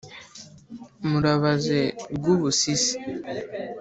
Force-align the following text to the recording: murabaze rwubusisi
murabaze 1.09 1.79
rwubusisi 2.15 2.95